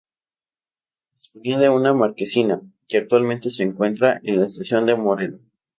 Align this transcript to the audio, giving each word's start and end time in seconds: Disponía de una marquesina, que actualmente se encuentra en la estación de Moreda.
Disponía 1.13 1.59
de 1.59 1.69
una 1.69 1.93
marquesina, 1.93 2.59
que 2.87 2.97
actualmente 2.97 3.51
se 3.51 3.61
encuentra 3.61 4.19
en 4.23 4.39
la 4.39 4.47
estación 4.47 4.87
de 4.87 4.95
Moreda. 4.95 5.37